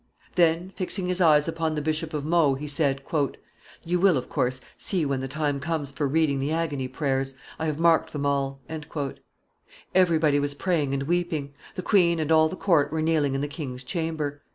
[0.33, 3.03] Then, fixing his eyes upon the Bishop of Meaux, he said,
[3.83, 7.67] "You will, of course, see when the time comes for reading the agony prayers; I
[7.67, 8.59] have marked them all."
[9.93, 13.47] Everybody was praying and weeping; the queen and all the court were kneeling in the
[13.47, 14.41] king's chamber.